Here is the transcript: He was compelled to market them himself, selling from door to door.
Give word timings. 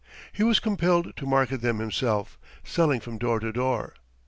He 0.33 0.41
was 0.41 0.59
compelled 0.59 1.15
to 1.15 1.27
market 1.27 1.61
them 1.61 1.77
himself, 1.77 2.39
selling 2.63 3.01
from 3.01 3.19
door 3.19 3.39
to 3.39 3.51
door. 3.51 3.93